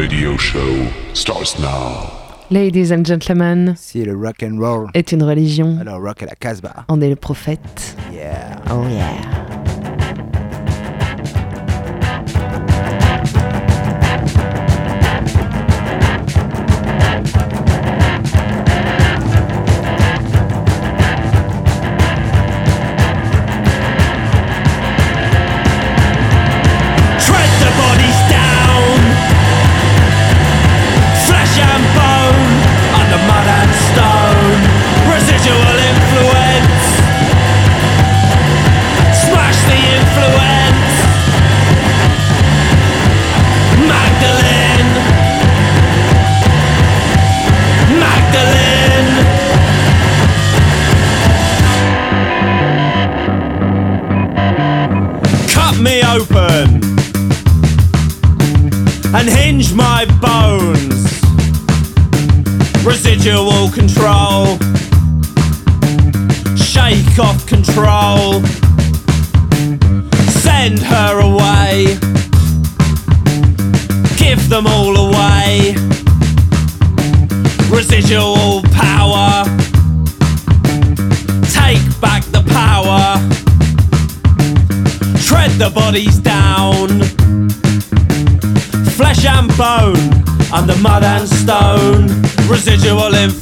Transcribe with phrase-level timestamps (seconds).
[0.00, 2.10] radio show starts now.
[2.50, 3.74] Ladies and gentlemen.
[3.76, 5.78] Si le rock and roll est une religion.
[5.80, 6.84] Alors rock à la Casbah.
[6.88, 7.96] On est le prophète.
[8.12, 8.58] Yeah.
[8.70, 9.39] Oh yeah.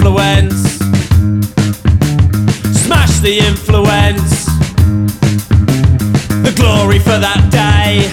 [0.09, 0.79] influence.
[2.83, 4.47] Smash the influence.
[6.45, 8.09] The glory for that day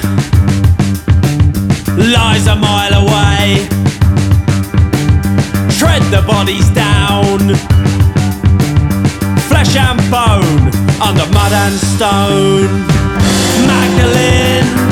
[1.96, 3.68] lies a mile away.
[5.80, 7.56] Tread the bodies down.
[9.48, 10.68] Flesh and bone
[11.02, 12.86] under mud and stone.
[13.68, 14.85] Magdalene.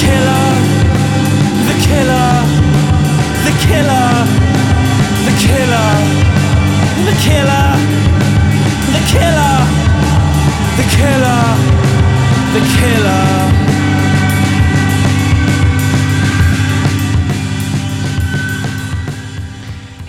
[0.00, 0.46] killer,
[1.68, 2.32] the killer,
[3.44, 4.08] the killer,
[5.26, 5.90] the killer,
[7.06, 7.68] the killer,
[8.94, 9.56] the killer,
[10.78, 11.42] the killer,
[12.54, 13.39] the killer.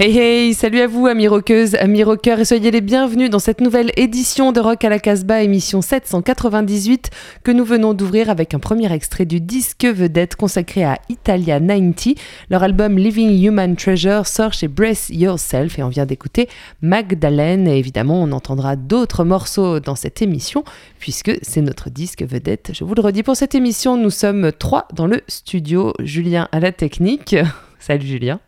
[0.04, 3.62] Hey hey, salut à vous amis rockeuses, amis rockeurs et soyez les bienvenus dans cette
[3.62, 7.12] nouvelle édition de Rock à la Casbah, émission 798
[7.44, 12.16] que nous venons d'ouvrir avec un premier extrait du disque vedette consacré à Italia 90.
[12.50, 16.50] Leur album Living Human Treasure sort chez Brace Yourself et on vient d'écouter
[16.82, 20.64] Magdalene et évidemment on entendra d'autres morceaux dans cette émission
[20.98, 22.72] puisque c'est notre disque vedette.
[22.74, 26.60] Je vous le redis pour cette émission, nous sommes trois dans le studio, Julien à
[26.60, 27.36] la technique.
[27.80, 28.40] Salut Julien.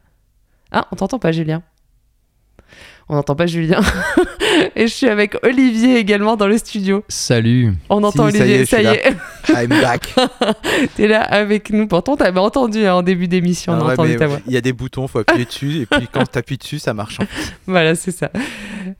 [0.73, 1.63] Ah, on t'entend pas, Julien.
[3.09, 3.81] On n'entend pas Julien.
[4.75, 7.03] et je suis avec Olivier également dans le studio.
[7.08, 7.74] Salut.
[7.90, 9.14] On entend Olivier, ça y est.
[9.50, 10.14] I'm back.
[10.96, 11.88] T'es là avec nous.
[11.88, 14.40] Pourtant, t'avais entendu hein, en début d'émission, on a entendu ta voix.
[14.47, 17.19] Il y a des boutons, faut appuyer dessus, et puis quand t'appuies dessus, ça marche.
[17.68, 18.31] voilà, c'est ça.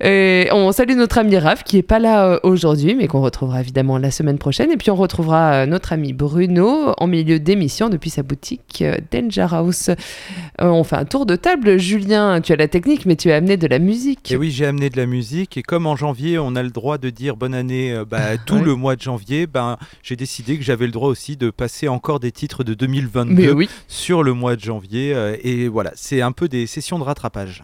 [0.02, 3.62] Et on salue notre ami Raph qui est pas là euh, aujourd'hui, mais qu'on retrouvera
[3.62, 4.72] évidemment la semaine prochaine.
[4.72, 8.98] Et puis on retrouvera euh, notre ami Bruno en milieu d'émission depuis sa boutique euh,
[9.12, 9.90] Danger House.
[10.60, 11.78] on fait un tour de table.
[11.78, 13.93] Julien, tu as la technique, mais tu as amené de la musique.
[14.32, 15.58] Et oui, j'ai amené de la musique.
[15.58, 18.76] Et comme en janvier, on a le droit de dire bonne année bah, tout le
[18.76, 22.32] mois de janvier, ben, j'ai décidé que j'avais le droit aussi de passer encore des
[22.32, 25.16] titres de 2022 sur le mois de janvier.
[25.44, 27.64] et voilà, c'est un peu des sessions de rattrapage.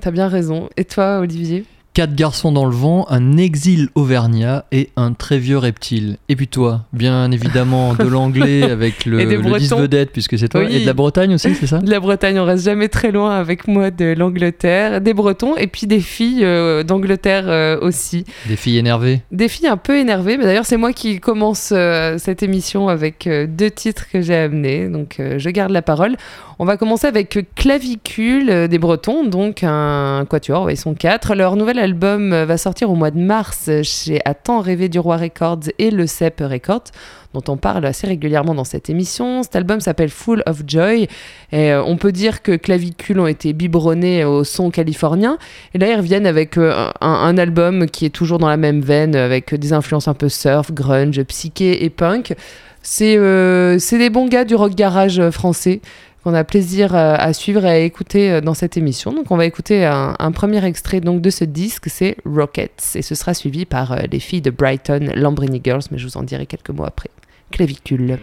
[0.00, 0.68] T'as bien raison.
[0.76, 1.64] Et toi, Olivier?
[1.94, 6.16] Quatre garçons dans le vent, un exil auvergnat et un très vieux reptile.
[6.28, 10.64] Et puis toi, bien évidemment, de l'anglais avec le, le 10 vedette, puisque c'est toi.
[10.64, 13.36] Et de la Bretagne aussi, c'est ça De la Bretagne, on reste jamais très loin
[13.36, 18.24] avec moi de l'Angleterre, des Bretons et puis des filles euh, d'Angleterre euh, aussi.
[18.48, 22.18] Des filles énervées Des filles un peu énervées, mais d'ailleurs c'est moi qui commence euh,
[22.18, 26.16] cette émission avec deux titres que j'ai amenés, donc je garde la parole.
[26.58, 31.34] On va commencer avec Clavicule des Bretons, donc un quatuor, ils sont quatre.
[31.34, 35.16] Leur nouvel album va sortir au mois de mars chez A temps rêvé du roi
[35.16, 36.92] Records et le CEP Records
[37.34, 39.42] dont on parle assez régulièrement dans cette émission.
[39.42, 41.08] Cet album s'appelle Full of Joy
[41.52, 45.36] et euh, on peut dire que Clavicule ont été biberonnés au son californien
[45.74, 49.16] et là ils reviennent avec euh, un, album qui est toujours dans la même veine
[49.16, 52.34] avec des influences un peu surf, grunge, psyché et punk.
[52.82, 55.80] C'est euh, des bons gars du rock garage français
[56.24, 59.12] qu'on a plaisir euh, à suivre et à écouter euh, dans cette émission.
[59.12, 63.14] Donc on va écouter un, premier extrait donc de ce disque, c'est Rockets, et ce
[63.14, 66.46] sera suivi par euh, les filles de Brighton, Lambrini Girls, mais je vous en dirai
[66.46, 67.10] quelques mots après.
[67.52, 68.18] Clavicule.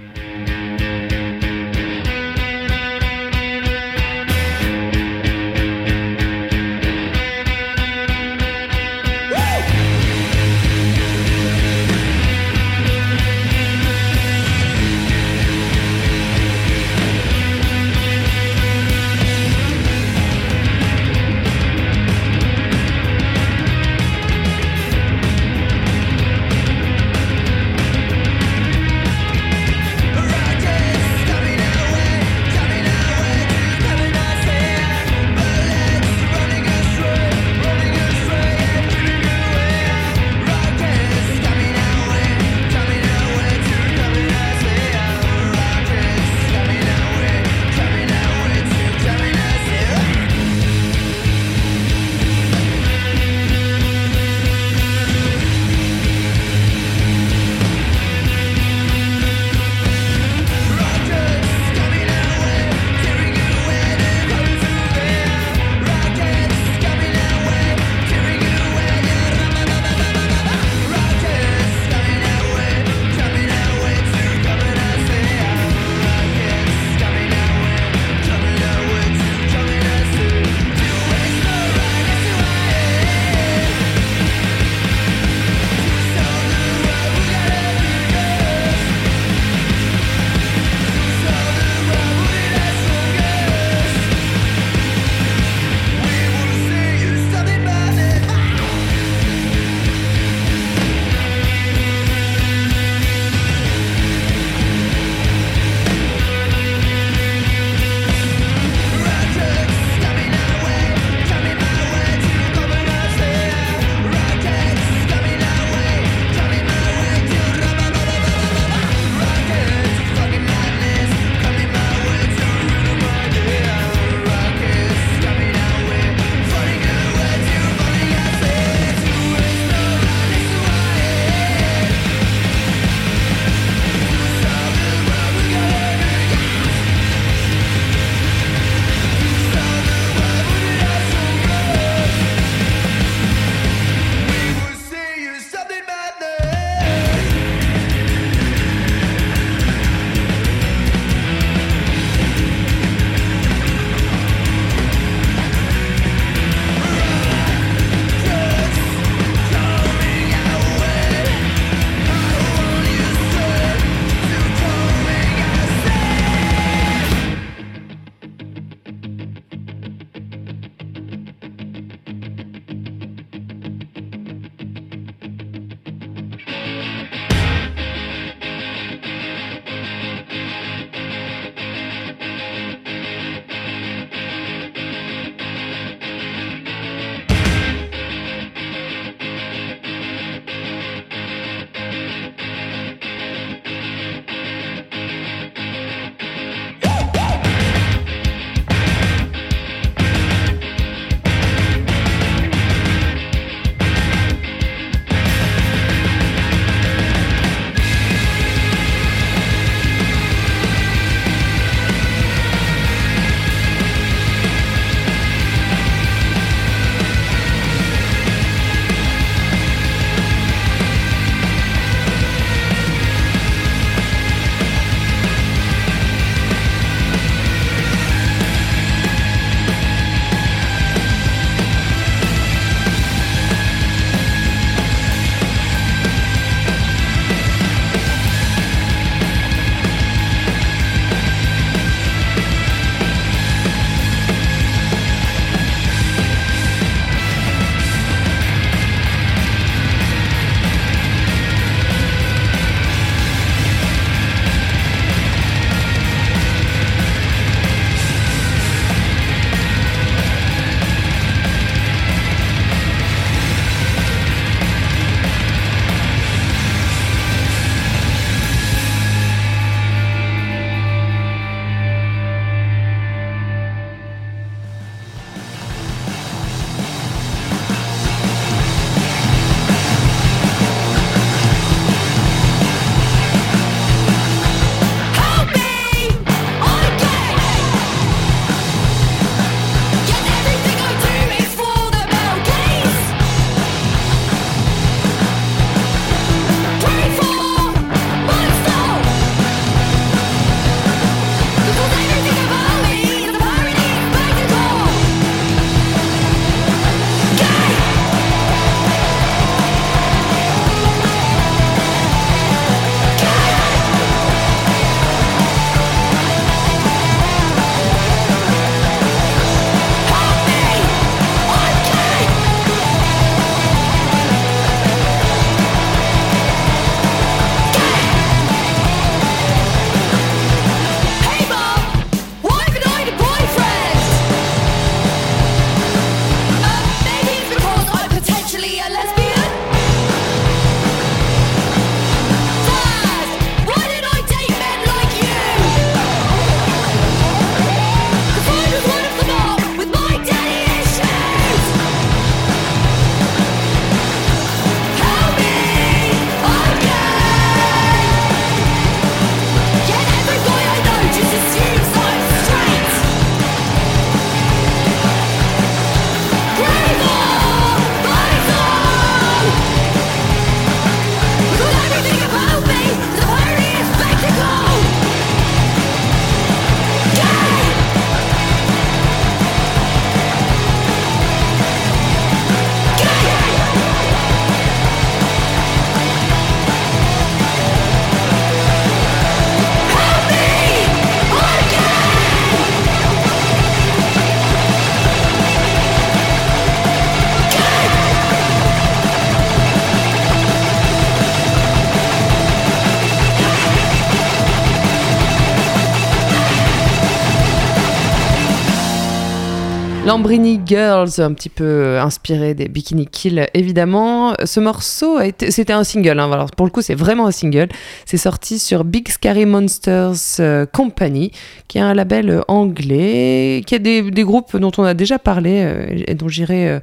[410.03, 414.33] Lambrini Girls, un petit peu inspiré des Bikini Kill, évidemment.
[414.45, 416.47] Ce morceau, c'était un single, hein.
[416.57, 417.69] pour le coup, c'est vraiment un single.
[418.05, 421.31] C'est sorti sur Big Scary Monsters euh, Company,
[421.67, 425.61] qui est un label anglais, qui a des, des groupes dont on a déjà parlé
[425.63, 426.81] euh, et dont j'irai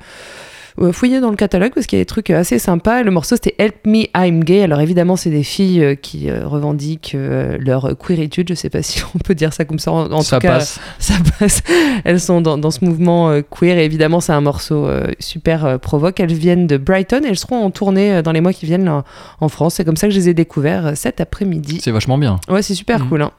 [0.81, 3.03] euh, fouiller dans le catalogue parce qu'il y a des trucs assez sympas.
[3.03, 4.63] Le morceau c'était Help Me I'm Gay.
[4.63, 7.17] Alors évidemment, c'est des filles euh, qui euh, revendiquent
[7.59, 8.49] leur queeritude.
[8.49, 9.93] Je sais pas si on peut dire ça comme ça.
[9.93, 10.77] En, ça tout passe.
[10.77, 11.63] cas, ça passe.
[12.05, 16.21] Elles sont dans, dans ce mouvement queer et évidemment, c'est un morceau super provoque.
[16.21, 19.49] Elles viennent de Brighton et elles seront en tournée dans les mois qui viennent en,
[19.49, 19.75] France.
[19.75, 21.81] C'est comme ça que je les ai découverts cet après-midi.
[21.83, 22.39] C'est vachement bien.
[22.49, 23.09] Ouais, c'est super mmh.
[23.09, 23.23] cool.
[23.23, 23.31] Hein.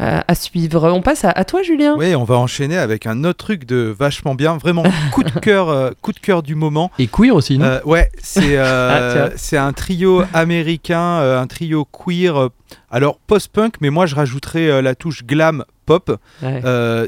[0.00, 0.92] Euh, à suivre.
[0.92, 1.96] On passe à, toi, Julien.
[1.98, 5.70] Oui, on va enchaîner avec un autre truc de vachement bien, vraiment coup de cœur,
[5.70, 6.92] euh, coup de cœur du moment.
[7.00, 7.66] Et queer aussi, non?
[7.66, 12.50] Euh, Ouais, c'est ah, c'est un trio américain, un trio queer.
[12.92, 16.16] alors post-punk, mais moi je rajouterais la touche glam pop.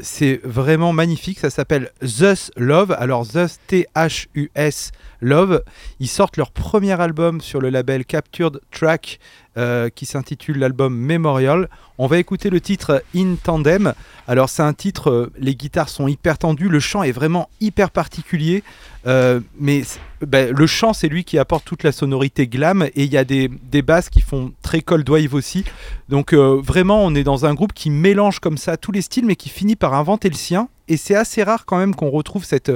[0.01, 1.39] c'est vraiment magnifique.
[1.39, 2.93] Ça s'appelle Thus Love.
[2.99, 5.63] Alors Thus T-H-U-S Love.
[5.99, 9.19] Ils sortent leur premier album sur le label Captured Track
[9.57, 11.67] euh, qui s'intitule l'album Memorial.
[11.97, 13.93] On va écouter le titre In Tandem.
[14.25, 17.91] Alors c'est un titre, euh, les guitares sont hyper tendues, le chant est vraiment hyper
[17.91, 18.63] particulier,
[19.07, 19.81] euh, mais
[20.25, 23.25] ben, le chant c'est lui qui apporte toute la sonorité glam et il y a
[23.25, 25.65] des, des, basses qui font très cold wave aussi.
[26.07, 29.35] Donc vraiment on est dans un groupe qui mélange comme ça tous les styles mais
[29.35, 32.71] qui finit par inventer le sien et c'est assez rare quand même qu'on retrouve cette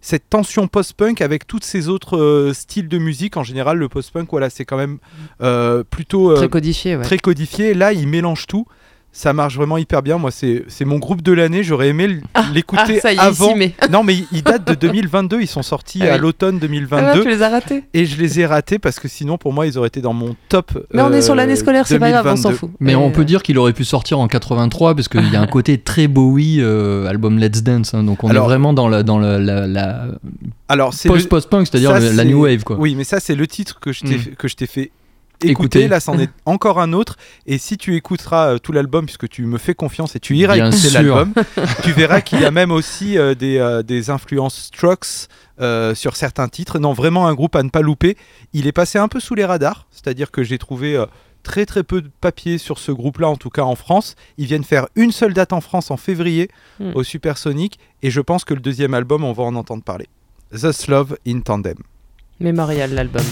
[0.00, 3.36] cette tension post-punk avec tous ces autres euh, styles de musique.
[3.36, 4.98] En général, le post-punk, voilà, c'est quand même
[5.42, 6.98] euh, plutôt euh, très codifié.
[7.02, 7.74] Très codifié.
[7.74, 8.66] Là, il mélange tout
[9.12, 10.18] ça marche vraiment hyper bien.
[10.18, 11.64] Moi, c'est mon groupe de l'année.
[11.64, 13.56] J'aurais aimé ah, l'écouter ah, avant.
[13.56, 13.72] mais...
[13.90, 15.40] non, mais il date de 2022.
[15.40, 17.06] Ils sont sortis ah à l'automne 2022.
[17.06, 17.84] Ah tu les as ratés.
[17.92, 20.36] Et je les ai ratés parce que sinon, pour moi, ils auraient été dans mon
[20.48, 20.86] top.
[20.94, 22.70] Mais on est sur l'année scolaire, c'est pas grave, on s'en fout.
[22.78, 25.46] Mais on peut dire qu'il aurait pu sortir en 83 parce qu'il y a un
[25.50, 27.94] côté très Bowie, euh, album Let's Dance.
[27.94, 28.04] Hein.
[28.04, 30.06] donc on est vraiment dans la, dans la, la,
[30.68, 32.62] Alors, post-post-punk, c'est-à-dire la new wave.
[32.62, 32.76] Quoi.
[32.78, 34.68] Oui, mais ça, c'est le titre que je t'ai mm.
[34.68, 34.90] fait
[35.42, 35.88] écouter.
[35.88, 37.16] Là, c'en est encore un autre.
[37.46, 40.56] Et si tu écouteras euh, tout l'album, puisque tu me fais confiance et tu iras
[40.56, 41.32] écouter l'album,
[41.82, 45.28] tu verras qu'il y a même aussi euh, des, euh, des, influences Strokes
[45.94, 46.78] sur certains titres.
[46.78, 48.16] Non, vraiment un groupe à ne pas louper.
[48.54, 51.04] Il est passé un peu sous les radars, c'est-à-dire que j'ai trouvé
[51.42, 54.14] très très peu de papier sur ce groupe-là, en tout cas en France.
[54.38, 56.92] Ils viennent faire une seule date en France en février hmm.
[56.94, 60.06] au Supersonic, et je pense que le deuxième album, on va en entendre parler.
[60.52, 61.76] The Love in Tandem.
[62.40, 63.24] Mémorial l'album.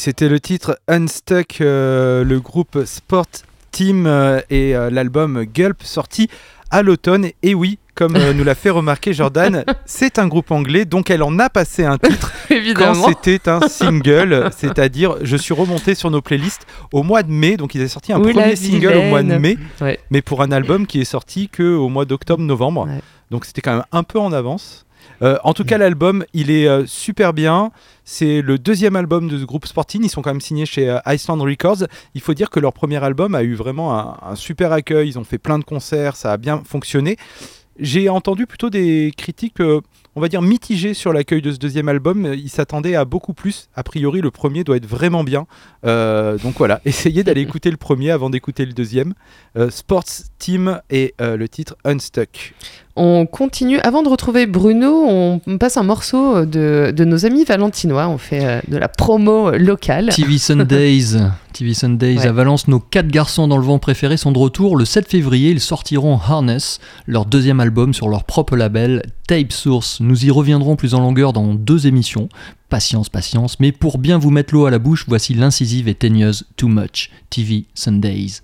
[0.00, 3.26] C'était le titre Unstuck, euh, le groupe Sport
[3.70, 6.30] Team euh, et euh, l'album Gulp sorti
[6.70, 7.28] à l'automne.
[7.42, 11.38] Et oui, comme nous l'a fait remarquer Jordan, c'est un groupe anglais, donc elle en
[11.38, 12.94] a passé un titre Évidemment.
[12.94, 17.58] quand c'était un single, c'est-à-dire je suis remonté sur nos playlists au mois de mai,
[17.58, 19.58] donc ils avaient sorti un premier single au mois de mai,
[20.10, 22.88] mais pour un album qui est sorti que au mois d'octobre-novembre,
[23.30, 24.86] donc c'était quand même un peu en avance.
[25.22, 25.80] Euh, en tout cas, mm.
[25.80, 27.70] l'album, il est euh, super bien.
[28.04, 30.02] C'est le deuxième album de ce groupe Sporting.
[30.04, 31.86] Ils sont quand même signés chez euh, Iceland Records.
[32.14, 35.08] Il faut dire que leur premier album a eu vraiment un, super accueil.
[35.08, 37.16] Ils ont fait plein de concerts, ça a bien fonctionné.
[37.78, 42.30] J'ai entendu plutôt des critiques, on va dire, mitigées sur l'accueil de ce deuxième album.
[42.34, 43.70] Ils s'attendaient à beaucoup plus.
[43.74, 45.46] A priori, le premier doit être vraiment bien.
[45.82, 49.14] donc voilà, essayez d'aller écouter le premier avant d'écouter le deuxième.
[49.70, 50.04] Sports
[50.38, 52.54] Team et le titre Unstuck.
[52.96, 53.78] On continue.
[53.80, 58.08] Avant de retrouver Bruno, on passe un morceau de, nos amis valentinois.
[58.08, 60.10] On fait euh, de la promo locale.
[60.10, 61.16] TV Sundays.
[61.52, 62.68] TV Sundays à Valence.
[62.68, 64.76] Nos quatre garçons dans le vent préférés sont de retour.
[64.76, 70.00] Le 7 février, ils sortiront Harness, leur deuxième album sur leur propre label, Tape Source.
[70.00, 72.28] Nous y reviendrons plus en longueur dans deux émissions.
[72.68, 73.60] Patience, patience.
[73.60, 77.10] Mais pour bien vous mettre l'eau à la bouche, voici l'incisive et teigneuse Too Much.
[77.30, 78.42] TV Sundays.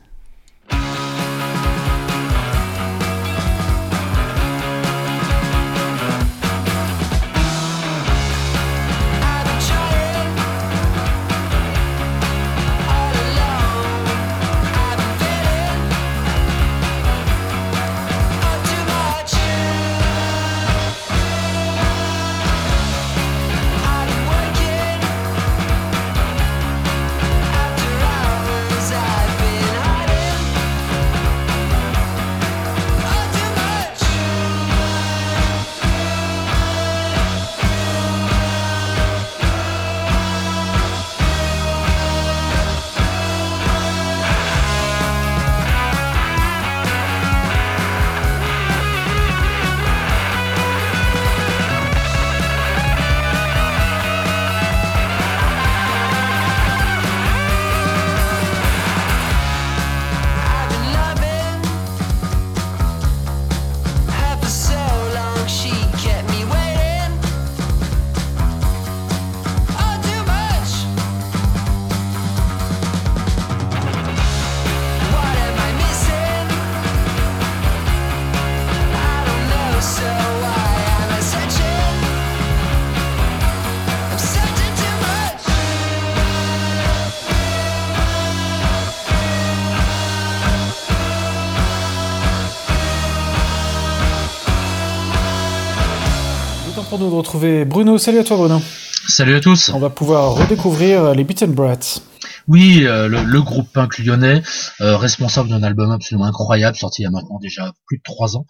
[96.88, 97.99] Pour nous de retrouver Bruno.
[97.99, 98.61] Salut à toi Bruno.
[99.09, 99.70] Salut à tous.
[99.70, 102.01] On va pouvoir redécouvrir les Beaten Brats.
[102.49, 104.40] Oui, euh, le, groupe punk lyonnais,
[104.81, 108.37] euh, responsable d'un album absolument incroyable, sorti il y a maintenant déjà plus de trois
[108.37, 108.46] ans.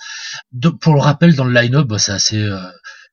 [0.80, 2.60] pour le rappel, dans le line-up, bah, c'est assez, euh,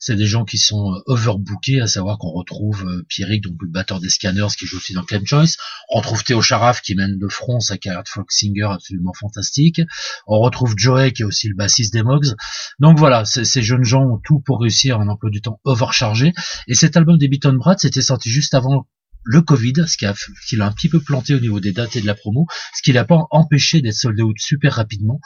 [0.06, 4.10] c'est des gens qui sont overbookés, à savoir qu'on retrouve Pierrick, donc le batteur des
[4.10, 5.56] Scanners, qui joue aussi dans Clem Choice.
[5.90, 9.80] On retrouve Théo Charaf, qui mène de front sa carrière de folk singer absolument fantastique.
[10.28, 12.36] On retrouve Joey, qui est aussi le bassiste des Mogs.
[12.80, 16.34] Donc voilà, ces jeunes gens ont tout pour réussir un emploi du temps overchargé.
[16.68, 18.88] Et cet album des Beaton Brats c'était sorti juste avant
[19.24, 20.14] le Covid, ce qui a,
[20.54, 22.92] l'a un petit peu planté au niveau des dates et de la promo, ce qui
[22.92, 25.20] l'a pas empêché d'être soldé out super rapidement.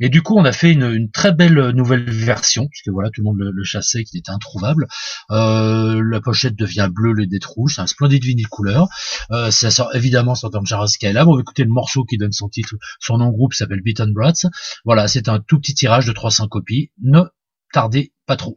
[0.00, 3.24] Et du coup, on a fait une, très belle nouvelle version, puisque voilà, tout le
[3.24, 4.86] monde le, chassait, qu'il était introuvable.
[5.30, 8.88] Euh, la pochette devient bleue, le dette rouge, c'est un splendide vinyle couleur.
[9.30, 11.28] Euh, ça sort évidemment sur Dangerous Skylab.
[11.28, 14.48] On va écouter le morceau qui donne son titre, son nom groupe s'appelle Beaten Brats.
[14.84, 16.90] Voilà, c'est un tout petit tirage de 300 copies.
[17.02, 17.22] Ne
[17.72, 18.56] tardez pas trop.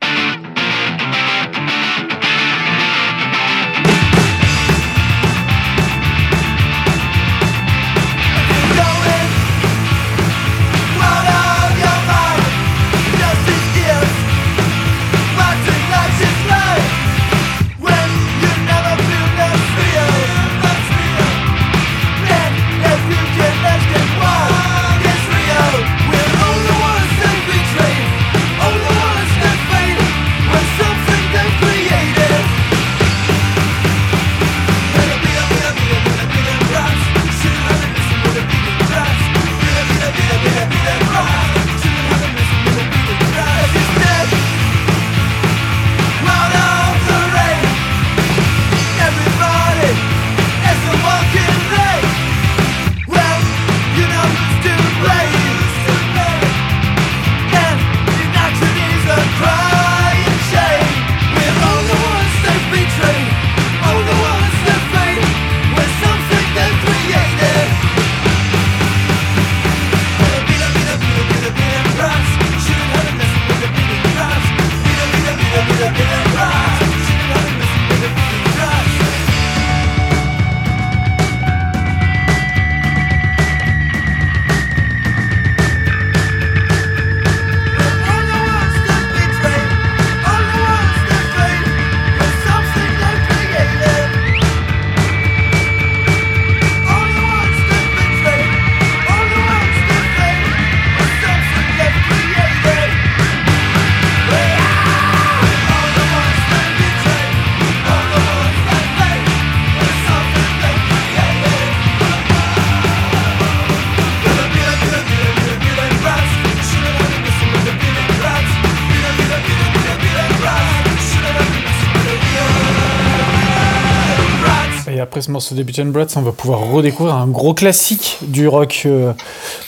[125.22, 129.14] Ce morceau de Beaten Brats, on va pouvoir redécouvrir un gros classique du rock, euh,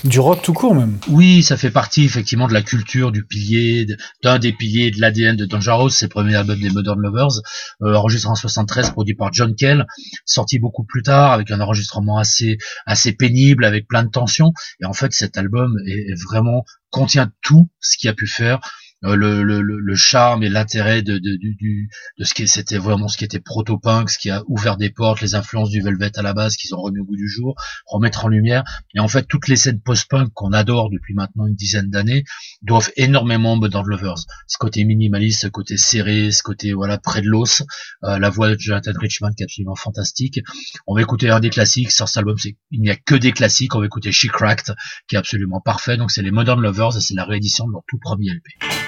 [0.04, 0.98] du rock tout court même.
[1.08, 3.88] Oui, ça fait partie effectivement de la culture, du pilier,
[4.24, 7.42] d'un des piliers de l'ADN de Dangerous, c'est le premier album des Modern Lovers,
[7.82, 9.86] euh, enregistré en 73, produit par John Kell,
[10.26, 14.54] sorti beaucoup plus tard avec un enregistrement assez assez pénible, avec plein de tensions.
[14.82, 18.60] Et en fait, cet album est vraiment contient tout ce qu'il a pu faire
[19.02, 23.26] le, le, le, charme et l'intérêt de, de, de, ce qui c'était vraiment ce qui
[23.26, 26.56] était proto-punk, ce qui a ouvert des portes, les influences du Velvet à la base
[26.56, 27.56] qu'ils ont remis au goût du jour,
[27.86, 28.64] remettre en lumière.
[28.96, 32.24] Et en fait, toutes les scènes post-punk qu'on adore depuis maintenant une dizaine d'années
[32.64, 34.26] doivent énormément dans Lovers.
[34.48, 37.64] Ce côté minimaliste, ce côté serré, ce côté voilà près de l'os,
[38.04, 40.40] euh, la voix de Jonathan Richman qui est absolument fantastique.
[40.88, 42.36] On va écouter un des classiques sur cet album,
[42.72, 43.76] il n'y a que des classiques.
[43.76, 44.76] On va écouter She Cracked
[45.08, 45.98] qui est absolument parfait.
[45.98, 48.87] Donc c'est les Modern Lovers et c'est la réédition de leur tout premier LP.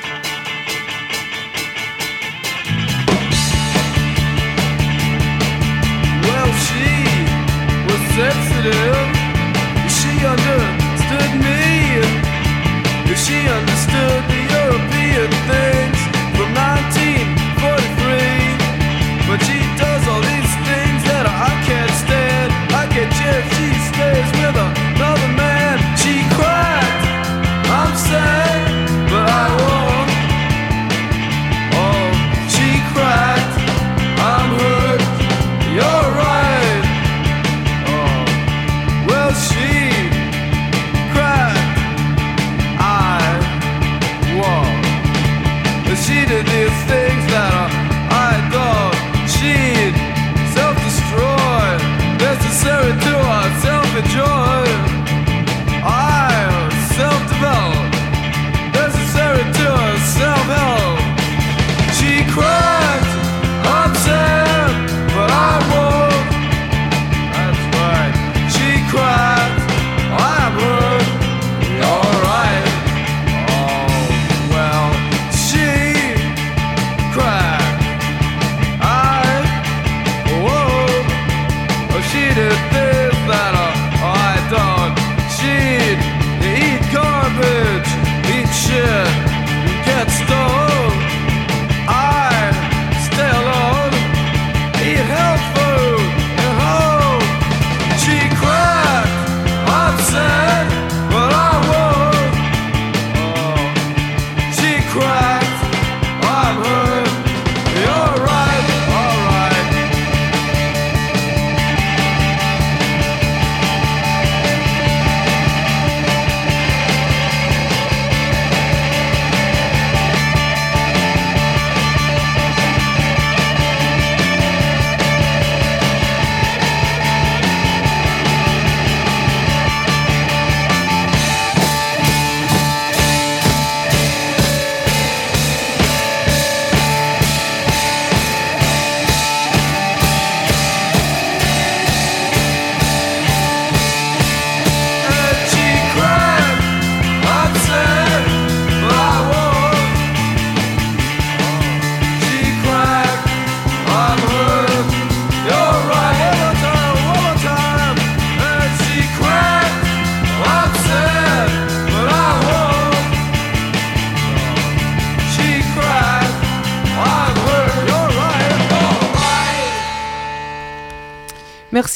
[8.61, 9.08] do.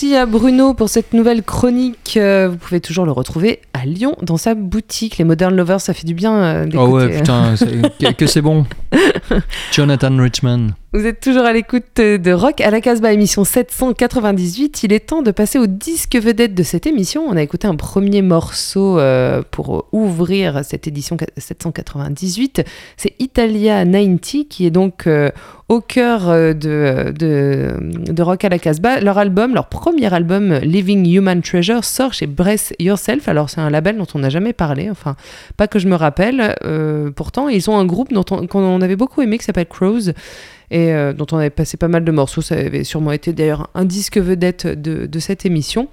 [0.03, 2.15] Merci à Bruno pour cette nouvelle chronique.
[2.17, 5.17] Euh, vous pouvez toujours le retrouver à Lyon dans sa boutique.
[5.17, 6.65] Les Modern Lovers, ça fait du bien euh.
[6.75, 7.55] Oh ouais, putain,
[8.17, 8.65] que c'est bon.
[9.71, 10.71] Jonathan Richman.
[10.95, 14.83] Vous êtes toujours à l'écoute de Rock à la Casbah, émission 798.
[14.83, 17.23] Il est temps de passer au disque vedette de cette émission.
[17.27, 22.61] On a écouté un premier morceau euh, pour ouvrir cette édition 798.
[22.95, 25.31] C'est Italia 90 qui est donc euh,
[25.67, 28.99] au cœur euh, de, de, Rock à la Casbah.
[28.99, 33.27] Leur album, leur premier album, Living Human Treasure, sort chez Bress Yourself.
[33.27, 35.15] Alors c'est un label dont on n'a jamais parlé, enfin
[35.57, 36.55] pas que je me rappelle.
[37.15, 38.09] pourtant, ils ont un groupe
[38.53, 40.11] on, avait beaucoup aimé qui s'appelle Crows
[40.73, 42.41] et euh, dont on avait passé pas mal de morceaux.
[42.41, 45.87] Ça avait sûrement été d'ailleurs un disque vedette de, cette émission.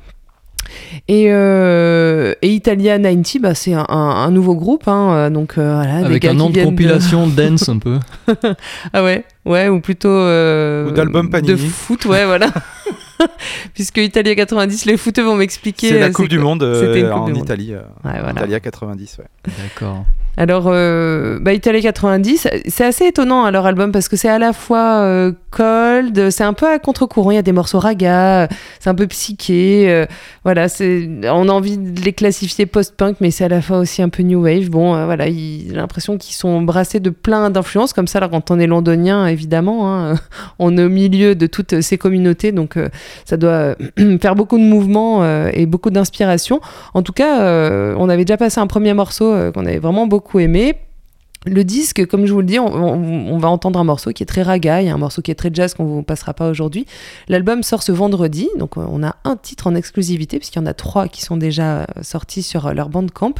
[1.06, 5.98] Et, euh, Italia 90, bah, c'est un, nouveau groupe, hein, euh, donc voilà.
[5.98, 7.98] Avec un nom de compilation dance un peu.
[8.92, 10.08] ah ouais, ouais, ou plutôt.
[10.08, 11.52] ou d'album Panini.
[11.52, 12.50] De foot, ouais, voilà.
[13.74, 15.90] Puisque Italia 90, les footeux vont m'expliquer.
[15.90, 17.74] C'est la Coupe du Monde en Italie.
[18.32, 19.24] Italia 90, ouais.
[19.62, 20.06] D'accord.
[20.40, 24.38] Alors, euh, bah, Italie 90, c'est assez étonnant hein, leur album parce que c'est à
[24.38, 27.30] la fois euh, cold, c'est un peu à contre-courant.
[27.30, 28.48] Il y a des morceaux raga,
[28.78, 29.84] c'est un peu psyché.
[29.90, 30.06] Euh,
[30.46, 34.22] on a envie de les classifier post-punk, mais c'est à la fois aussi un peu
[34.22, 34.70] new wave.
[34.70, 38.16] Bon, euh, voilà, j'ai l'impression qu'ils sont brassés de plein d'influences comme ça.
[38.16, 40.14] Alors, quand on est londonien, évidemment, hein,
[40.58, 42.78] on est au milieu de toutes ces communautés, donc
[43.26, 43.74] ça doit
[44.22, 46.62] faire beaucoup de mouvements et beaucoup d'inspiration.
[46.94, 50.76] En tout cas, on avait déjà passé un premier morceau qu'on avait vraiment beaucoup aimé.
[51.46, 54.42] Le disque, comme je vous le dis, on, va entendre un morceau qui est très
[54.42, 56.84] ragaille, un morceau qui est très jazz qu'on ne vous passera pas aujourd'hui.
[57.28, 60.66] L'album sort ce vendredi, donc euh, on a un titre en exclusivité, puisqu'il y en
[60.66, 63.36] a trois qui sont déjà euh, sortis sur euh, leur bandcamp.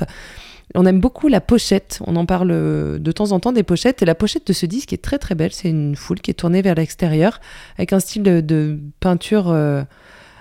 [0.74, 4.06] On aime beaucoup la pochette, on en parle de temps en temps des pochettes, et
[4.06, 6.62] la pochette de ce disque est très très belle, c'est une foule qui est tournée
[6.62, 7.38] vers l'extérieur,
[7.76, 9.54] avec un style de, peinture...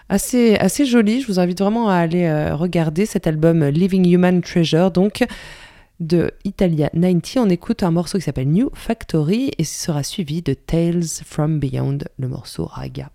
[0.07, 1.21] assez, assez joli.
[1.21, 4.91] Je vous invite vraiment à aller regarder cet album Living Human Treasure.
[4.91, 5.25] Donc,
[5.99, 10.54] de Italia 90, on écoute un morceau qui s'appelle New Factory et sera suivi de
[10.54, 13.12] Tales from Beyond, le morceau Raga.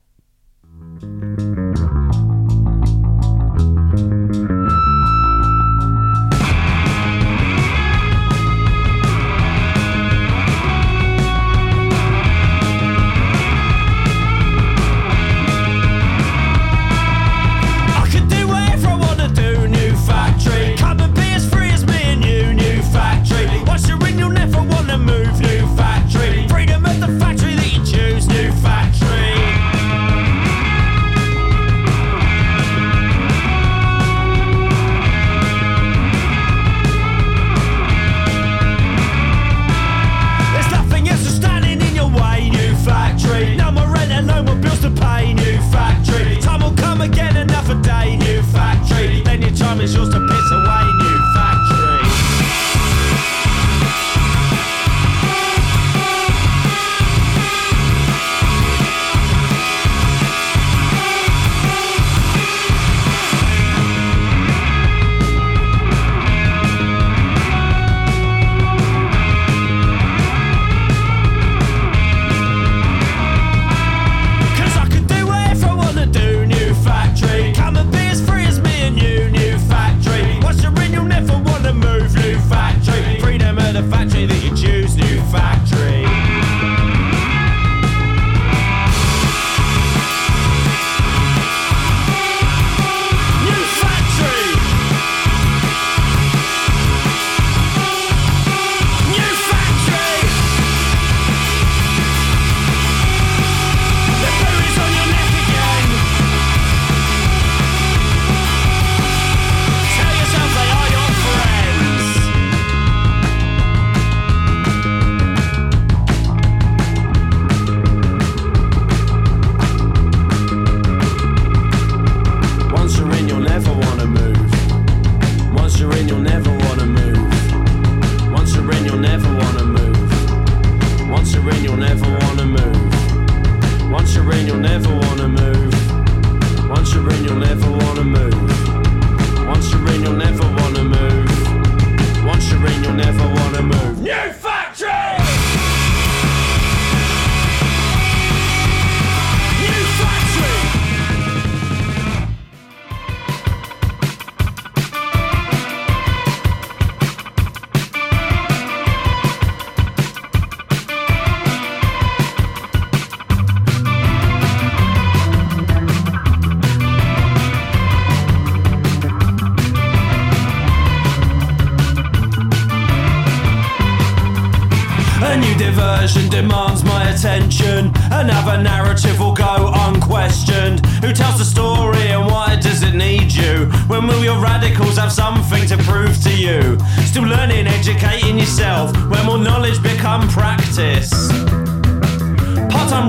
[49.74, 50.43] time is yours to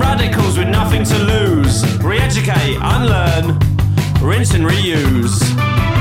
[0.00, 1.82] Radicals with nothing to lose.
[2.02, 3.58] Re-educate, unlearn,
[4.20, 5.95] rinse and reuse.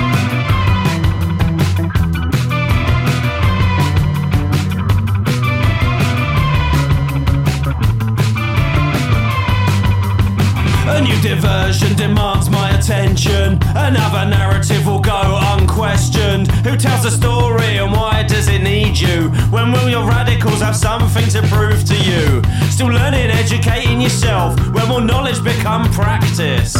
[11.06, 13.60] New diversion demands my attention.
[13.76, 16.50] Another narrative will go unquestioned.
[16.66, 19.30] Who tells the story and why does it need you?
[19.54, 22.42] When will your radicals have something to prove to you?
[22.70, 24.58] Still learning, educating yourself.
[24.74, 26.74] When will knowledge become practice?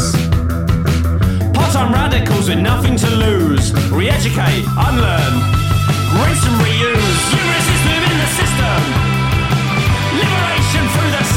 [1.54, 3.72] Part-time radicals with nothing to lose.
[3.92, 5.34] Re-educate, unlearn,
[6.18, 7.22] rinse and reuse.
[7.32, 8.80] You resist within the system.
[10.18, 11.35] Liberation through the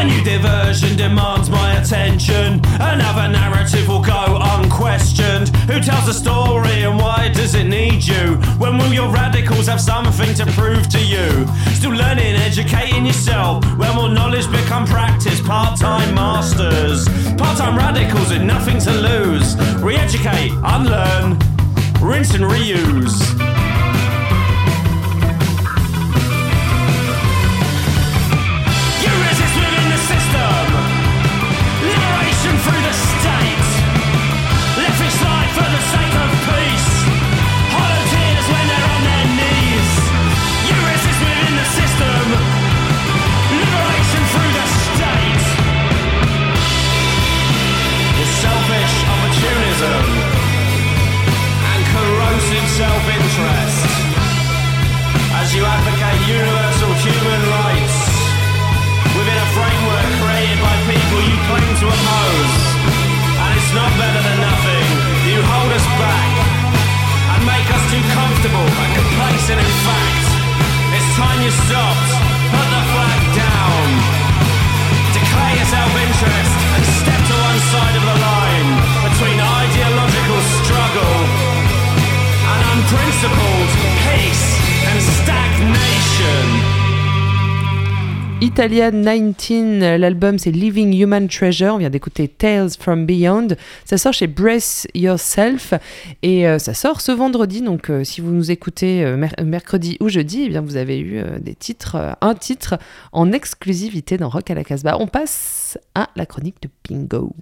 [0.00, 2.58] A new diversion demands my attention.
[2.80, 5.48] Another narrative will go unquestioned.
[5.68, 8.36] Who tells the story and why does it need you?
[8.56, 11.46] When will your radicals have something to prove to you?
[11.74, 13.62] Still learning, educating yourself.
[13.76, 15.38] When will knowledge become practice?
[15.42, 17.06] Part time masters.
[17.36, 19.54] Part time radicals with nothing to lose.
[19.82, 21.38] Re educate, unlearn,
[22.00, 23.39] rinse and reuse.
[88.60, 93.48] Italian 19, l'album c'est Living Human Treasure, on vient d'écouter Tales from Beyond,
[93.86, 95.72] ça sort chez Brace Yourself
[96.22, 99.96] et euh, ça sort ce vendredi, donc euh, si vous nous écoutez euh, mer- mercredi
[100.00, 102.78] ou jeudi, eh bien vous avez eu des titres, un titre
[103.12, 104.98] en exclusivité dans Rock à la Casbah.
[105.00, 106.68] On passe à la chronique de.
[106.90, 107.34] B-I-N-G-O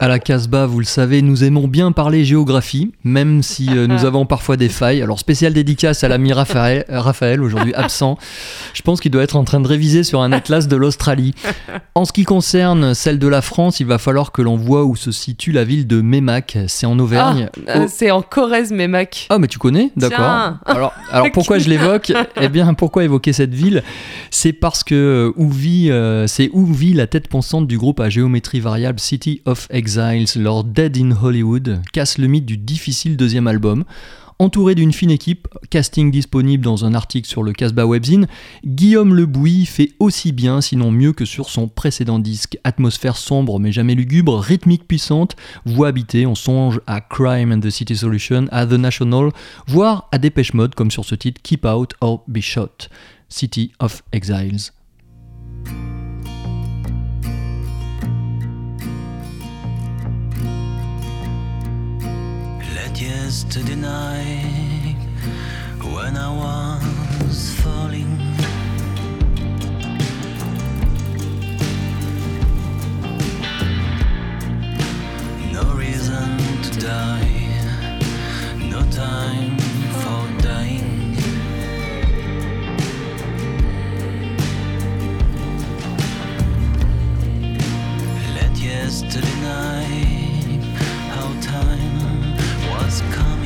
[0.00, 4.04] À la Casbah, vous le savez, nous aimons bien parler géographie, même si euh, nous
[4.04, 5.02] avons parfois des failles.
[5.02, 8.16] Alors, spécial dédicace à l'ami Raphaël, Raphaël aujourd'hui absent.
[8.74, 11.34] Je pense qu'il doit être en train de réviser sur un atlas de l'Australie.
[11.94, 14.94] En ce qui concerne celle de la France, il va falloir que l'on voit où
[14.94, 16.58] se situe la ville de Mémac.
[16.68, 17.48] C'est en Auvergne.
[17.66, 19.26] Ah, euh, Au- c'est en Corrèze, Mémac.
[19.30, 20.54] Ah, mais tu connais D'accord.
[20.66, 23.82] Alors, alors pourquoi je l'évoque Eh bien, pourquoi évoquer cette ville?
[24.30, 25.90] C'est parce que euh, où vit,
[26.26, 30.64] c'est où vit la tête pensante du groupe à géométrie variable City of Exiles, leur
[30.64, 33.84] Dead in Hollywood, casse le mythe du difficile deuxième album.
[34.40, 38.26] Entouré d'une fine équipe, casting disponible dans un article sur le Casbah Webzine,
[38.64, 42.58] Guillaume Le Bouilly fait aussi bien, sinon mieux que sur son précédent disque.
[42.64, 47.70] Atmosphère sombre mais jamais lugubre, rythmique puissante, voix habitée, on songe à Crime and the
[47.70, 49.30] City Solution, à The National,
[49.68, 52.88] voire à Dépêche Mode comme sur ce titre Keep Out or Be Shot,
[53.28, 54.72] City of Exiles.
[63.28, 64.96] Let yesterday night,
[65.82, 66.30] when I
[67.20, 68.16] was falling,
[75.52, 78.00] no reason to die,
[78.70, 79.58] no time
[80.00, 81.18] for dying.
[88.36, 89.77] Let yesterday night.
[92.88, 93.37] has come.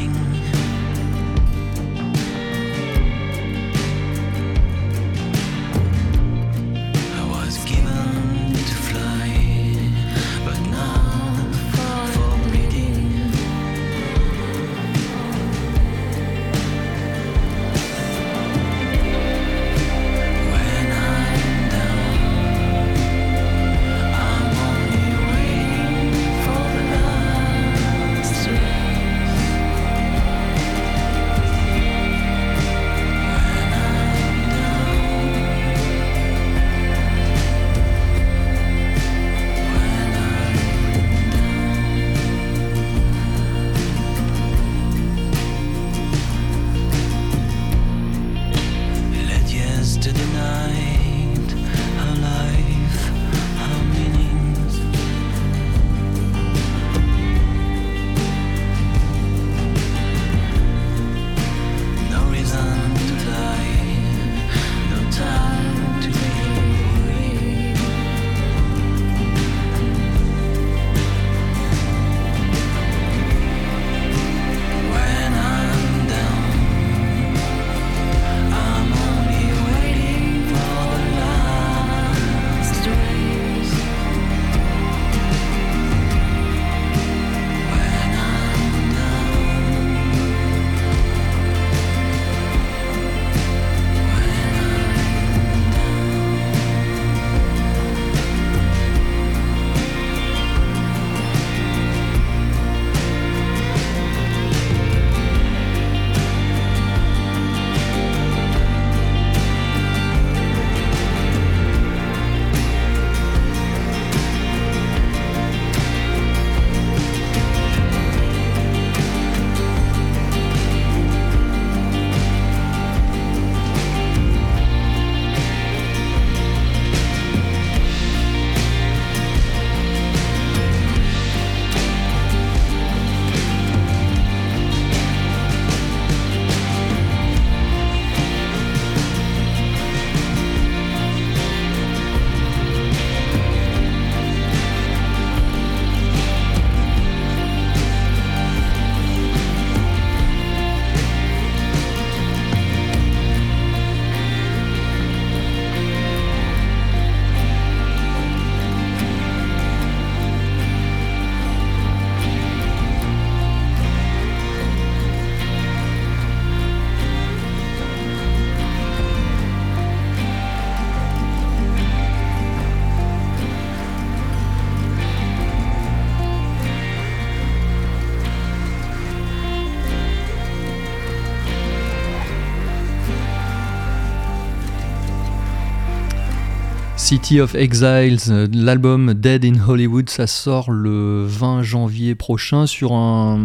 [187.12, 192.94] City of Exiles, euh, l'album Dead in Hollywood, ça sort le 20 janvier prochain sur
[192.94, 193.38] un,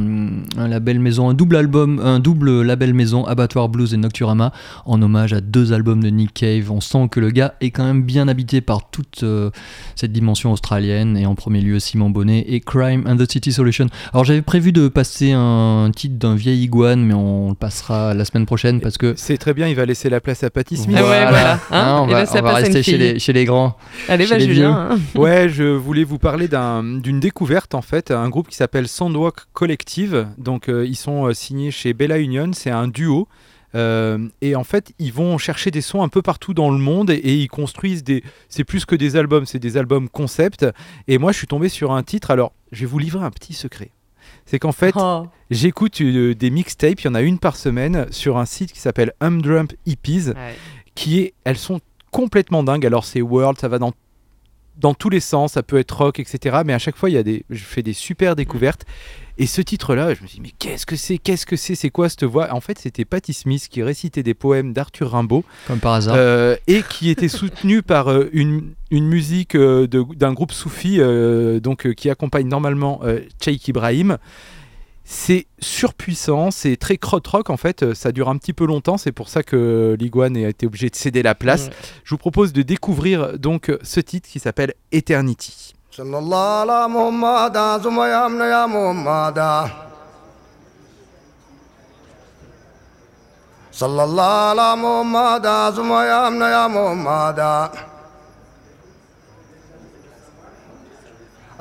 [0.55, 4.53] label maison, un double album, un double label maison, Abattoir Blues et Nocturama,
[4.85, 6.71] en hommage à deux albums de Nick Cave.
[6.71, 9.49] On sent que le gars est quand même bien habité par toute euh,
[9.97, 13.87] cette dimension australienne et en premier lieu Simon Bonnet et Crime and the City Solution.
[14.13, 18.23] Alors j'avais prévu de passer un titre d'un vieil iguane, mais on le passera la
[18.23, 19.67] semaine prochaine parce que c'est très bien.
[19.67, 20.97] Il va laisser la place à Patty Smith.
[20.97, 21.59] Voilà.
[21.69, 23.56] Hein, on va, on va rester chez les, chez les grands.
[24.07, 24.89] Allez, va Julien.
[24.91, 24.99] Hein.
[25.19, 30.27] ouais, je voulais vous parler d'une découverte en fait, un groupe qui s'appelle Sandwalk Collective.
[30.37, 33.27] Donc euh, ils sont euh, signés chez Bella Union, c'est un duo.
[33.75, 37.09] Euh, et en fait, ils vont chercher des sons un peu partout dans le monde
[37.09, 38.23] et, ils construisent des.
[38.49, 40.65] C'est plus que des albums, c'est des albums concept.
[41.07, 42.31] Et moi, je suis tombé sur un titre.
[42.31, 43.91] Alors, je vais vous livrer un petit secret.
[44.45, 45.27] C'est qu'en fait, oh.
[45.51, 47.01] j'écoute des mixtapes.
[47.01, 50.33] Il y en a une par semaine sur un site qui s'appelle Humdrump EPs.
[50.95, 51.79] Qui est, elles sont
[52.11, 52.85] complètement dingue.
[52.85, 53.93] Alors c'est world, ça va dans
[54.77, 56.59] dans tous les sens, ça peut être rock, etc.
[56.65, 58.85] Mais à chaque fois, il y a des, je fais des super découvertes.
[59.39, 62.09] Et ce titre-là, je me dis, mais qu'est-ce que c'est Qu'est-ce que c'est C'est quoi
[62.09, 62.51] cette voix?
[62.53, 65.43] En fait, c'était Patti Smith qui récitait des poèmes d'Arthur Rimbaud.
[65.67, 66.15] Comme par hasard.
[66.17, 70.99] Euh, et qui était soutenu par euh, une, une, musique euh, d'un groupe soufi
[71.61, 73.01] donc, qui accompagne normalement
[73.41, 74.17] Cheikh Ibrahim.
[75.09, 79.13] C'est surpuissant, c'est très crotte-rock en fait, euh, ça dure un petit peu longtemps, c'est
[79.13, 81.69] pour ça que l'Iguane a été obligé de céder la place.
[82.03, 85.75] Je vous propose de découvrir donc ce titre qui s'appelle Eternity.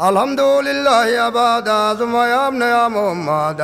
[0.02, 3.62] الحمد لله يا بادا ثم يا ابن يا محمد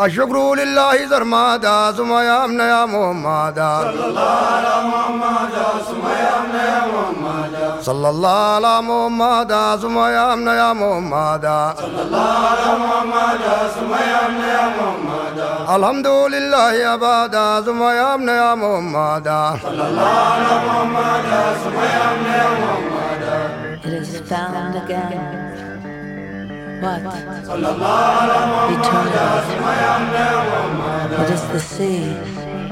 [0.00, 5.54] الشكر لله زرمادا ثم يا ابن يا محمد صلى الله على محمد
[5.88, 9.52] ثم يا ابن يا محمد صلى الله على محمد
[9.82, 11.44] ثم يا ابن يا محمد
[11.78, 13.40] صلى الله على محمد
[13.76, 15.36] ثم يا ابن يا محمد
[15.76, 19.28] الحمد لله يا بادا ثم يا ابن يا محمد
[19.62, 21.28] صلى الله على محمد
[21.64, 22.92] ثم يا ابن يا محمد
[23.84, 25.45] It is found again
[26.79, 27.01] What?
[28.69, 29.57] Eternity.
[31.17, 32.05] What is the sea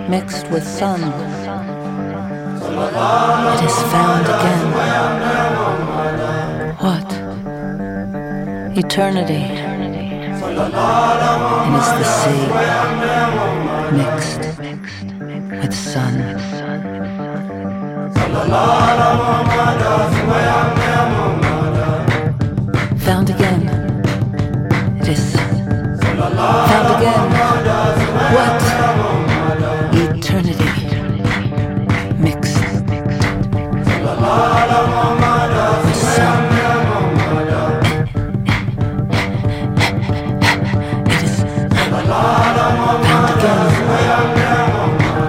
[0.08, 1.02] mixed with sun?
[3.54, 4.66] It is found again.
[6.86, 7.10] What?
[8.78, 9.44] Eternity.
[9.44, 10.32] It
[11.82, 12.46] is the sea
[13.98, 14.44] mixed
[15.64, 16.16] with sun.
[26.46, 27.24] Found again.
[28.36, 28.62] What?
[29.96, 30.72] Eternity.
[32.22, 32.58] Mixed.
[32.66, 33.06] Again.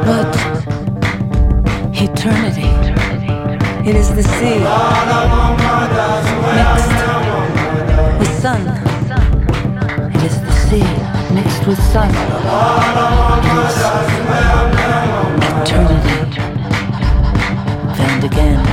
[0.06, 0.32] What?
[1.94, 2.70] Eternity.
[3.88, 5.15] It is the sea.
[11.96, 12.10] Sun.
[15.62, 16.40] Eternity
[17.96, 18.66] found again.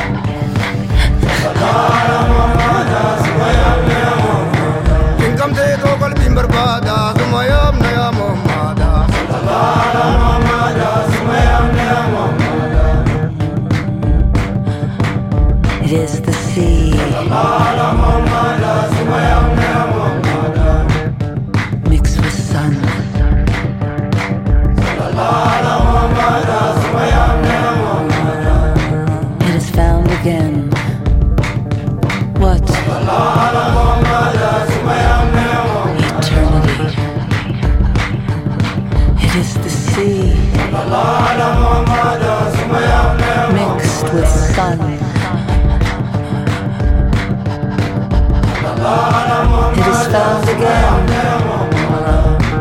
[50.13, 51.09] stars again.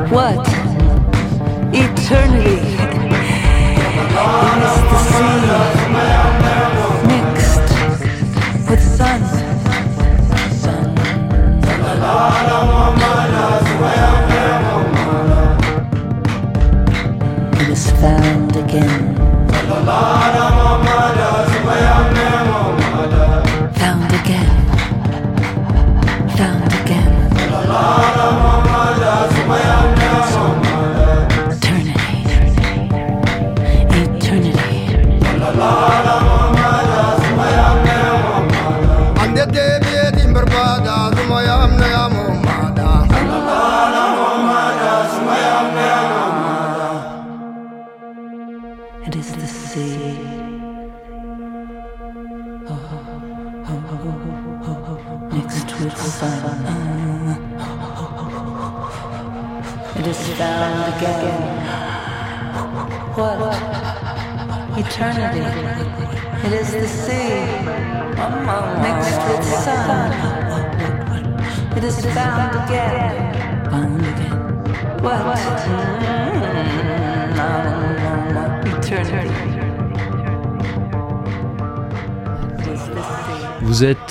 [0.08, 0.48] What?
[1.74, 2.60] Eternally?
[4.64, 5.71] It's the sea.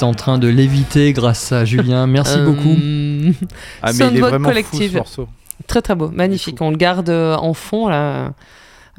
[0.03, 2.07] En train de l'éviter grâce à Julien.
[2.07, 2.75] Merci Euh, beaucoup.
[3.81, 4.91] Ah, mais il est Soundboard fou collective.
[4.91, 5.27] ce morceau.
[5.67, 6.57] Très très beau, magnifique.
[6.61, 8.33] On le garde euh, en fond là.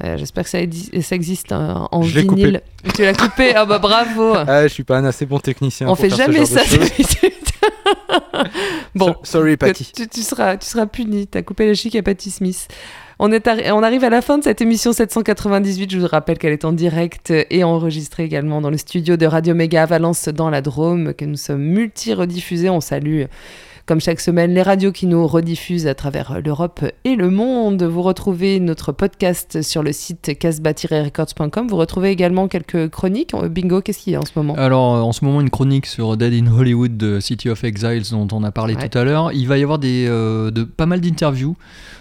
[0.03, 2.62] Euh, J'espère que ça, existe euh, en Je vinyle.
[2.94, 5.86] Tu l'as coupé Ah bah bravo Ah, je suis pas un assez bon technicien.
[5.86, 6.62] On pour fait faire ce jamais genre ça
[8.94, 9.92] bon, So- sorry, Patty.
[9.94, 11.26] tu, tu seras, tu seras puni.
[11.26, 12.68] T'as coupé la chic à Patty Smith.
[13.24, 15.92] On, arrive à la fin de cette émission 798.
[15.92, 19.54] Je vous rappelle qu'elle est en direct et enregistrée également dans le studio de Radio
[19.54, 22.68] Méga à Valence dans la Drôme, que nous sommes multi-rediffusés.
[22.68, 23.26] On salue,
[23.87, 27.83] comme chaque semaine, les radios qui nous rediffusent à travers l'Europe et le monde.
[27.83, 31.68] Vous retrouvez notre podcast sur le site casbah-records.com.
[31.68, 33.35] Vous retrouvez également quelques chroniques.
[33.35, 34.55] Euh, Bingo, qu'est-ce qu'il y a en ce moment?
[34.55, 38.11] Alors, euh, en ce moment, une chronique sur Dead in Hollywood de City of Exiles
[38.11, 38.89] dont on a parlé Ouais.
[38.89, 39.33] tout à l'heure.
[39.33, 41.57] Il va y avoir des, euh, de, pas mal d'interviews,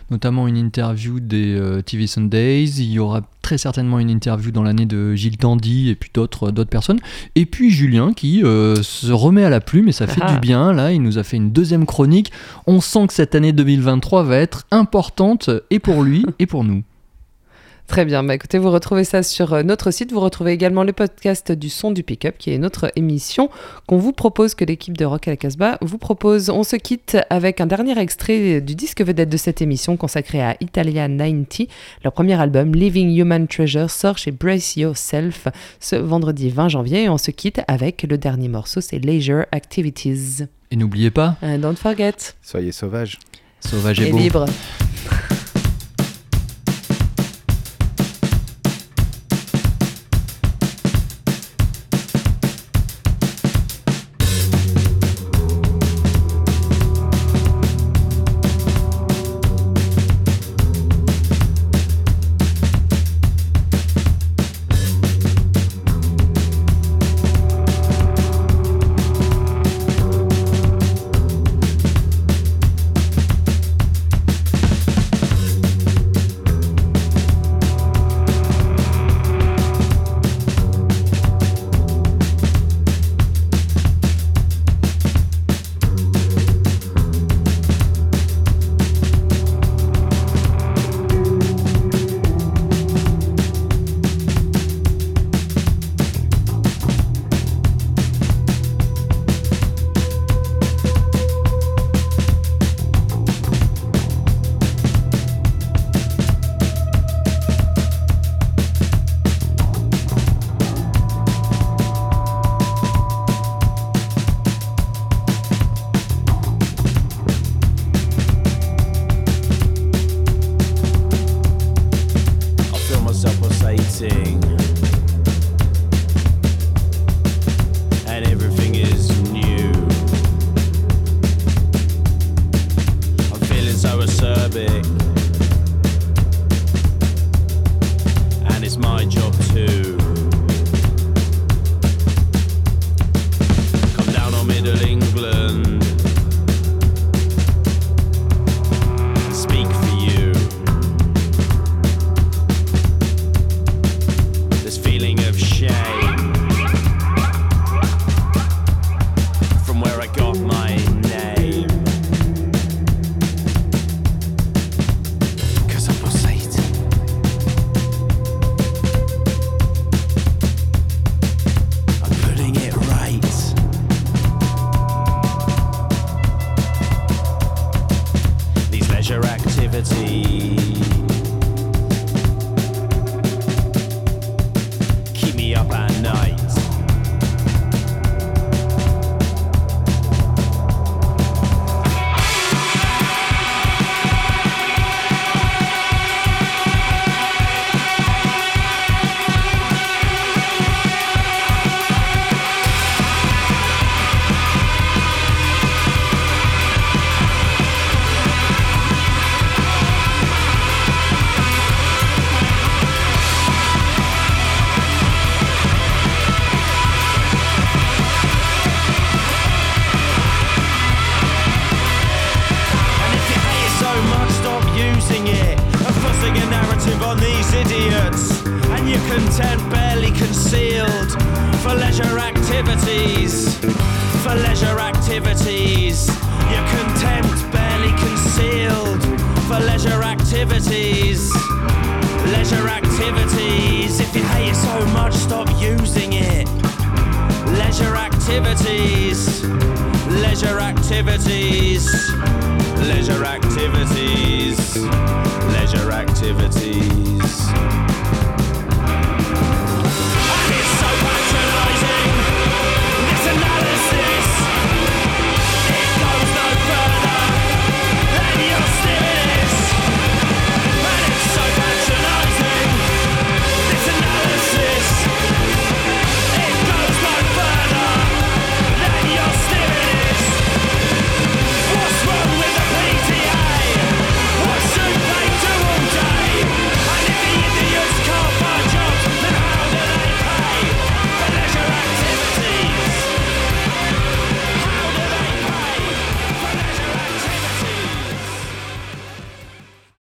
[0.10, 2.66] notamment une interview des euh, TV Sundays.
[2.78, 6.52] Il y aura très certainement une interview dans l'année de Gilles Tandy et puis d'autres
[6.52, 7.00] d'autres personnes.
[7.36, 10.34] Et puis Julien qui euh, se remet à la plume et ça fait Ah.
[10.34, 10.74] du bien.
[10.74, 12.32] Là, il nous a fait une deuxième chronique.
[12.68, 16.84] On sent que cette année 2023 va être importante et pour lui et pour nous.
[17.92, 20.14] Très bien, bah écoutez, vous retrouvez ça sur euh, notre site.
[20.14, 23.50] Vous retrouvez également le podcast du son du pick-up, qui est notre émission
[23.86, 26.50] qu'on vous propose, que l'équipe de Rock à la Casbah vous propose.
[26.50, 30.56] On se quitte avec un dernier extrait du disque vedette de cette émission consacré à
[30.62, 31.68] Italia 90.
[32.06, 35.50] Leur premier album, Living Human Treasure, sort chez Brace Yourself
[35.82, 37.04] ce vendredi 20 janvier.
[37.04, 40.46] Et on se quitte avec le dernier morceau, c'est Leisure Activities.
[40.72, 43.20] Et n'oubliez pas, And don't forget, Soyez sauvages.
[43.60, 44.18] sauvage et et beau.
[44.18, 44.46] libre.